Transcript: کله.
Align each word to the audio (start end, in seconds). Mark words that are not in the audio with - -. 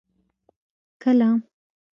کله. 1.05 1.29